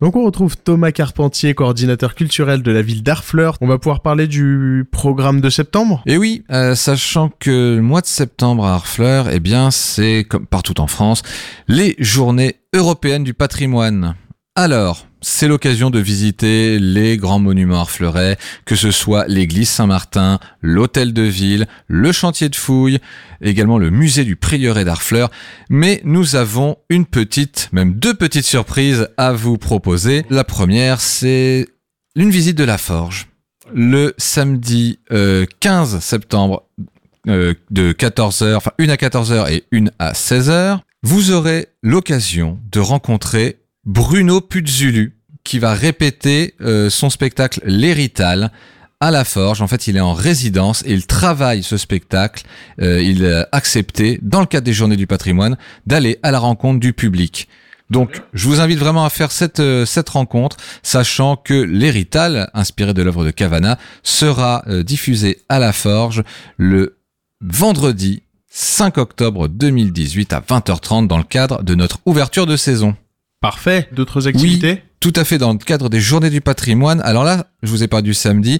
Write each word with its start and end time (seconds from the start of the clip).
Donc 0.00 0.16
on 0.16 0.24
retrouve 0.24 0.56
Thomas 0.56 0.90
Carpentier, 0.90 1.54
coordinateur 1.54 2.16
culturel 2.16 2.62
de 2.62 2.72
la 2.72 2.82
ville 2.82 3.04
d'Arfleur. 3.04 3.56
On 3.60 3.68
va 3.68 3.78
pouvoir 3.78 4.00
parler 4.00 4.26
du 4.26 4.84
programme 4.90 5.40
de 5.40 5.48
septembre. 5.50 6.02
Et 6.06 6.16
oui, 6.16 6.42
euh, 6.50 6.74
sachant 6.74 7.30
que 7.38 7.76
le 7.76 7.82
mois 7.82 8.00
de 8.00 8.06
septembre 8.06 8.66
à 8.66 8.74
Harfleur, 8.74 9.30
eh 9.30 9.38
bien, 9.38 9.70
c'est 9.70 10.26
comme 10.28 10.46
partout 10.46 10.80
en 10.80 10.88
France, 10.88 11.22
les 11.68 11.94
journées 12.00 12.56
européennes 12.74 13.22
du 13.22 13.34
patrimoine. 13.34 14.16
Alors, 14.56 15.06
c'est 15.24 15.48
l'occasion 15.48 15.90
de 15.90 15.98
visiter 15.98 16.78
les 16.78 17.16
grands 17.16 17.38
monuments 17.38 17.80
harfleurais, 17.80 18.36
que 18.66 18.76
ce 18.76 18.90
soit 18.90 19.26
l'église 19.26 19.70
Saint-Martin, 19.70 20.38
l'hôtel 20.60 21.12
de 21.12 21.22
ville, 21.22 21.66
le 21.88 22.12
chantier 22.12 22.48
de 22.50 22.56
fouilles, 22.56 22.98
également 23.40 23.78
le 23.78 23.90
musée 23.90 24.24
du 24.24 24.36
prieuré 24.36 24.84
d'Harfleur. 24.84 25.30
Mais 25.70 26.02
nous 26.04 26.36
avons 26.36 26.76
une 26.90 27.06
petite, 27.06 27.70
même 27.72 27.94
deux 27.94 28.14
petites 28.14 28.44
surprises 28.44 29.08
à 29.16 29.32
vous 29.32 29.56
proposer. 29.56 30.26
La 30.28 30.44
première, 30.44 31.00
c'est 31.00 31.66
une 32.14 32.30
visite 32.30 32.58
de 32.58 32.64
la 32.64 32.78
forge. 32.78 33.28
Le 33.72 34.14
samedi 34.18 34.98
euh, 35.10 35.46
15 35.60 36.00
septembre 36.00 36.64
euh, 37.28 37.54
de 37.70 37.92
14h, 37.92 38.56
enfin 38.56 38.72
une 38.76 38.90
à 38.90 38.96
14h 38.96 39.50
et 39.50 39.64
une 39.70 39.90
à 39.98 40.12
16h, 40.12 40.80
vous 41.02 41.32
aurez 41.32 41.68
l'occasion 41.82 42.58
de 42.70 42.80
rencontrer 42.80 43.58
Bruno 43.86 44.40
Puzzulu 44.40 45.14
qui 45.44 45.58
va 45.58 45.74
répéter 45.74 46.54
euh, 46.62 46.88
son 46.88 47.10
spectacle 47.10 47.60
L'Hérital 47.64 48.50
à 49.00 49.10
la 49.10 49.24
Forge. 49.24 49.60
En 49.60 49.66
fait, 49.66 49.86
il 49.86 49.96
est 49.98 50.00
en 50.00 50.14
résidence 50.14 50.82
et 50.86 50.92
il 50.92 51.06
travaille 51.06 51.62
ce 51.62 51.76
spectacle. 51.76 52.44
Euh, 52.80 53.02
il 53.02 53.26
a 53.26 53.46
accepté, 53.52 54.18
dans 54.22 54.40
le 54.40 54.46
cadre 54.46 54.64
des 54.64 54.72
Journées 54.72 54.96
du 54.96 55.06
patrimoine, 55.06 55.58
d'aller 55.86 56.18
à 56.22 56.30
la 56.30 56.38
rencontre 56.38 56.80
du 56.80 56.94
public. 56.94 57.48
Donc, 57.90 58.22
je 58.32 58.48
vous 58.48 58.60
invite 58.60 58.78
vraiment 58.78 59.04
à 59.04 59.10
faire 59.10 59.30
cette, 59.30 59.60
euh, 59.60 59.84
rencontre, 60.08 60.56
sachant 60.82 61.36
que 61.36 61.52
l'Hérital, 61.52 62.50
inspiré 62.54 62.94
de 62.94 63.02
l'œuvre 63.02 63.26
de 63.26 63.30
Cavana, 63.30 63.78
sera 64.02 64.64
diffusé 64.82 65.42
à 65.50 65.58
la 65.58 65.74
Forge 65.74 66.22
le 66.56 66.96
vendredi 67.42 68.22
5 68.48 68.96
octobre 68.96 69.48
2018 69.48 70.32
à 70.32 70.40
20h30 70.40 71.06
dans 71.06 71.18
le 71.18 71.24
cadre 71.24 71.62
de 71.62 71.74
notre 71.74 71.98
ouverture 72.06 72.46
de 72.46 72.56
saison. 72.56 72.96
Parfait. 73.44 73.88
D'autres 73.92 74.26
activités? 74.26 74.82
Tout 75.00 75.12
à 75.16 75.22
fait 75.22 75.36
dans 75.36 75.52
le 75.52 75.58
cadre 75.58 75.90
des 75.90 76.00
journées 76.00 76.30
du 76.30 76.40
patrimoine. 76.40 77.02
Alors 77.02 77.24
là, 77.24 77.48
je 77.62 77.68
vous 77.68 77.82
ai 77.82 77.88
parlé 77.88 78.04
du 78.04 78.14
samedi. 78.14 78.58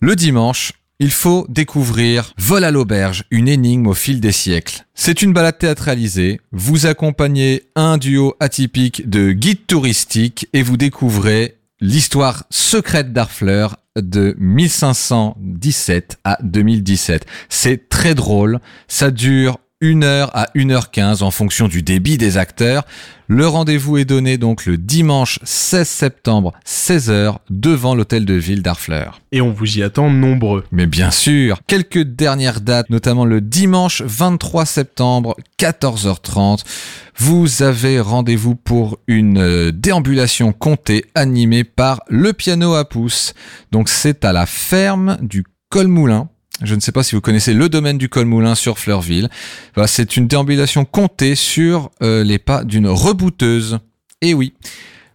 Le 0.00 0.14
dimanche, 0.14 0.74
il 0.98 1.10
faut 1.10 1.46
découvrir 1.48 2.34
Vol 2.36 2.64
à 2.64 2.70
l'auberge, 2.70 3.24
une 3.30 3.48
énigme 3.48 3.86
au 3.86 3.94
fil 3.94 4.20
des 4.20 4.32
siècles. 4.32 4.84
C'est 4.94 5.22
une 5.22 5.32
balade 5.32 5.56
théâtralisée. 5.56 6.38
Vous 6.52 6.84
accompagnez 6.84 7.62
un 7.76 7.96
duo 7.96 8.34
atypique 8.38 9.08
de 9.08 9.32
guides 9.32 9.66
touristiques 9.66 10.48
et 10.52 10.60
vous 10.62 10.76
découvrez 10.76 11.56
l'histoire 11.80 12.44
secrète 12.50 13.14
d'Arfleur 13.14 13.76
de 13.96 14.34
1517 14.38 16.18
à 16.24 16.36
2017. 16.42 17.24
C'est 17.48 17.88
très 17.88 18.14
drôle. 18.14 18.60
Ça 18.86 19.10
dure 19.10 19.60
1 19.82 20.02
heure 20.02 20.30
à 20.34 20.46
1h15 20.54 21.22
en 21.22 21.30
fonction 21.30 21.68
du 21.68 21.82
débit 21.82 22.16
des 22.16 22.38
acteurs. 22.38 22.86
Le 23.28 23.46
rendez-vous 23.46 23.98
est 23.98 24.06
donné 24.06 24.38
donc 24.38 24.64
le 24.64 24.78
dimanche 24.78 25.38
16 25.42 25.86
septembre 25.86 26.54
16h 26.66 27.36
devant 27.50 27.94
l'hôtel 27.94 28.24
de 28.24 28.32
ville 28.32 28.62
d'Arfleur. 28.62 29.20
Et 29.32 29.42
on 29.42 29.52
vous 29.52 29.76
y 29.76 29.82
attend 29.82 30.08
nombreux. 30.08 30.64
Mais 30.72 30.86
bien 30.86 31.10
sûr, 31.10 31.60
quelques 31.66 32.04
dernières 32.04 32.62
dates, 32.62 32.88
notamment 32.88 33.26
le 33.26 33.42
dimanche 33.42 34.00
23 34.00 34.64
septembre 34.64 35.36
14h30. 35.60 36.64
Vous 37.18 37.62
avez 37.62 38.00
rendez-vous 38.00 38.54
pour 38.54 38.98
une 39.06 39.38
euh, 39.38 39.72
déambulation 39.72 40.54
comptée 40.54 41.04
animée 41.14 41.64
par 41.64 42.00
le 42.08 42.32
piano 42.32 42.72
à 42.72 42.88
pouce. 42.88 43.34
Donc 43.72 43.90
c'est 43.90 44.24
à 44.24 44.32
la 44.32 44.46
ferme 44.46 45.18
du 45.20 45.44
Colmoulin 45.68 46.30
je 46.62 46.74
ne 46.74 46.80
sais 46.80 46.92
pas 46.92 47.02
si 47.02 47.14
vous 47.14 47.20
connaissez 47.20 47.52
le 47.52 47.68
domaine 47.68 47.98
du 47.98 48.08
Colmoulin 48.08 48.54
sur 48.54 48.78
Fleurville. 48.78 49.28
C'est 49.86 50.16
une 50.16 50.26
déambulation 50.26 50.84
comptée 50.84 51.34
sur 51.34 51.90
euh, 52.02 52.24
les 52.24 52.38
pas 52.38 52.64
d'une 52.64 52.88
rebouteuse. 52.88 53.78
Et 54.22 54.32
oui, 54.32 54.54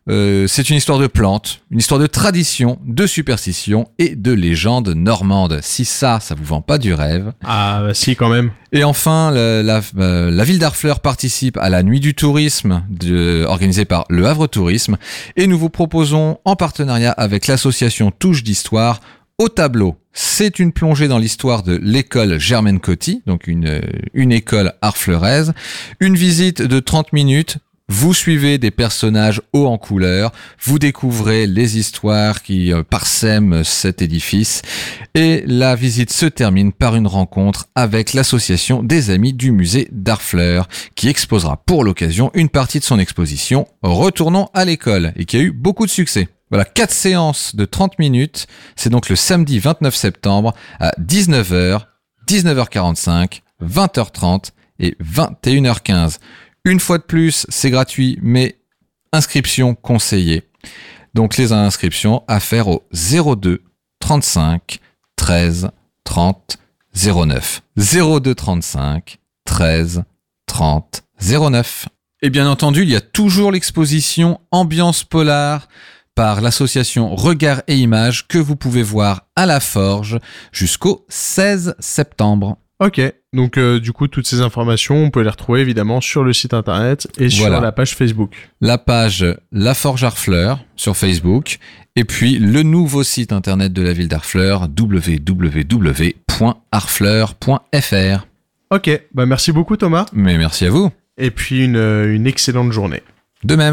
euh, 0.10 0.46
c'est 0.48 0.70
une 0.70 0.78
histoire 0.78 1.00
de 1.00 1.08
plantes, 1.08 1.62
une 1.70 1.80
histoire 1.80 2.00
de 2.00 2.08
tradition, 2.08 2.80
de 2.86 3.06
superstition 3.06 3.88
et 4.00 4.16
de 4.16 4.32
légende 4.32 4.90
normande. 4.90 5.60
Si 5.62 5.86
ça, 5.86 6.20
ça 6.20 6.34
vous 6.34 6.44
vend 6.44 6.62
pas 6.62 6.78
du 6.78 6.94
rêve. 6.94 7.34
Ah 7.44 7.82
bah 7.84 7.94
si 7.94 8.16
quand 8.16 8.30
même. 8.30 8.52
Et 8.72 8.84
enfin, 8.84 9.32
la, 9.32 9.62
la, 9.62 9.82
euh, 9.98 10.32
la 10.32 10.44
ville 10.44 10.60
d'Arfleur 10.60 11.02
participe 11.02 11.58
à 11.58 11.70
la 11.70 11.84
nuit 11.84 12.00
du 12.00 12.14
tourisme 12.14 12.84
de, 12.90 13.46
organisée 13.48 13.86
par 13.86 14.06
le 14.10 14.26
Havre 14.26 14.48
Tourisme. 14.48 14.98
Et 15.38 15.46
nous 15.46 15.58
vous 15.58 15.70
proposons, 15.70 16.40
en 16.46 16.56
partenariat 16.56 17.12
avec 17.12 17.48
l'association 17.48 18.12
Touche 18.12 18.44
d'Histoire, 18.44 19.02
au 19.42 19.50
tableau. 19.50 19.96
C'est 20.14 20.60
une 20.60 20.72
plongée 20.72 21.08
dans 21.08 21.18
l'histoire 21.18 21.64
de 21.64 21.76
l'école 21.82 22.38
Germaine 22.38 22.80
Coty, 22.80 23.24
donc 23.26 23.48
une, 23.48 23.82
une 24.14 24.32
école 24.32 24.74
harfleuraise. 24.84 25.54
Une 26.00 26.16
visite 26.16 26.62
de 26.62 26.80
30 26.80 27.12
minutes. 27.12 27.58
Vous 27.90 28.14
suivez 28.14 28.60
des 28.60 28.70
personnages 28.70 29.42
hauts 29.52 29.66
en 29.66 29.80
couleur, 29.80 30.32
vous 30.64 30.78
découvrez 30.78 31.48
les 31.48 31.78
histoires 31.78 32.44
qui 32.44 32.72
euh, 32.72 32.84
parsèment 32.84 33.64
cet 33.66 34.02
édifice 34.02 34.62
et 35.14 35.44
la 35.46 35.76
visite 35.76 36.14
se 36.14 36.28
termine 36.28 36.72
par 36.72 36.96
une 36.96 37.08
rencontre 37.08 37.68
avec 37.76 38.14
l'association 38.14 38.82
des 38.82 39.10
amis 39.10 39.34
du 39.34 39.52
musée 39.52 39.90
d'Arfleur 39.92 40.70
qui 40.96 41.10
exposera 41.10 41.58
pour 41.58 41.84
l'occasion 41.84 42.32
une 42.34 42.48
partie 42.48 42.80
de 42.80 42.86
son 42.86 43.00
exposition 43.00 43.68
Retournons 43.82 44.48
à 44.54 44.64
l'école 44.64 45.12
et 45.18 45.26
qui 45.26 45.36
a 45.36 45.42
eu 45.42 45.52
beaucoup 45.52 45.86
de 45.86 45.92
succès. 45.92 46.30
Voilà, 46.52 46.66
quatre 46.66 46.92
séances 46.92 47.56
de 47.56 47.64
30 47.64 47.98
minutes. 47.98 48.46
C'est 48.76 48.90
donc 48.90 49.10
le 49.10 49.16
samedi 49.16 49.58
29 49.58 49.96
septembre 49.96 50.54
à 50.80 50.92
19h, 51.00 51.86
19h45, 52.28 53.42
20h30 53.64 54.52
et 54.80 54.98
21h15. 55.02 56.18
Une 56.66 56.82
fois 56.82 56.98
de 56.98 57.04
plus, 57.04 57.46
c'est 57.50 57.72
gratuit, 57.72 58.20
mais 58.22 58.58
inscription 59.14 59.76
conseillée. 59.76 60.44
Donc 61.14 61.38
les 61.38 61.54
inscriptions 61.54 62.24
à 62.28 62.40
faire 62.40 62.68
au 62.68 62.84
02 62.94 63.64
35 64.00 64.80
13 65.16 65.72
30 66.04 66.58
09. 66.94 67.62
02 67.78 68.36
35 68.36 69.20
13 69.46 70.04
30 70.48 71.04
09. 71.22 71.88
Et 72.24 72.30
bien 72.30 72.48
entendu, 72.48 72.84
il 72.84 72.90
y 72.90 72.96
a 72.96 73.02
toujours 73.02 73.52
l'exposition 73.52 74.40
Ambiance 74.52 75.04
Polar 75.04 75.68
par 76.16 76.42
l'association 76.42 77.16
Regard 77.16 77.62
et 77.68 77.76
Images 77.76 78.28
que 78.28 78.38
vous 78.38 78.56
pouvez 78.56 78.84
voir 78.84 79.28
à 79.36 79.46
la 79.46 79.60
Forge 79.60 80.20
jusqu'au 80.52 81.06
16 81.10 81.76
septembre. 81.80 82.58
Ok, 82.80 83.00
donc 83.32 83.58
euh, 83.60 83.80
du 83.80 83.92
coup 83.94 84.08
toutes 84.08 84.26
ces 84.26 84.42
informations, 84.42 84.96
on 85.04 85.12
peut 85.12 85.22
les 85.22 85.30
retrouver 85.30 85.62
évidemment 85.62 86.02
sur 86.02 86.24
le 86.24 86.34
site 86.34 86.56
internet 86.56 87.08
et 87.20 87.30
sur 87.30 87.48
la 87.50 87.72
page 87.72 87.96
Facebook. 87.96 88.50
La 88.60 88.80
page 88.80 89.24
La 89.52 89.76
Forge 89.76 90.04
Harfleur 90.04 90.60
sur 90.76 90.98
Facebook 90.98 91.60
et 91.96 92.06
puis 92.06 92.40
le 92.40 92.64
nouveau 92.64 93.04
site 93.04 93.34
internet 93.34 93.72
de 93.72 93.84
la 93.84 93.94
ville 93.94 94.08
d'Harfleur 94.08 94.68
www.harfleur.fr. 97.12 98.26
Ok, 98.72 99.02
bah 99.14 99.26
merci 99.26 99.52
beaucoup 99.52 99.78
Thomas 99.78 100.06
Mais 100.14 100.38
merci 100.38 100.66
à 100.66 100.70
vous. 100.70 100.90
et 101.18 101.30
puis 101.32 101.66
une, 101.66 101.76
une 101.78 102.26
excellente 102.26 102.72
journée. 102.72 103.04
De 103.44 103.56
même. 103.56 103.70